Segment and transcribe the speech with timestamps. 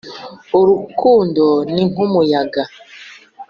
[0.59, 2.63] urukundo ni nkumuyaga,